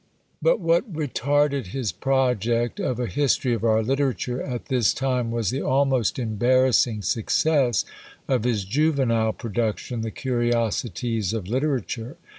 [0.41, 5.51] "But what retarded his project of a History of our Literature at this time was
[5.51, 7.85] the almost embarrassing success
[8.27, 12.17] of his juvenile production, "The Curiosities of Literature."